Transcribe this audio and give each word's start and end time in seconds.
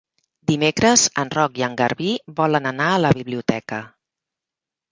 Dimecres 0.51 1.03
en 1.23 1.31
Roc 1.35 1.59
i 1.63 1.67
en 1.67 1.75
Garbí 1.83 2.09
volen 2.41 2.71
anar 2.73 2.89
a 2.97 2.99
la 3.05 3.15
biblioteca. 3.21 3.83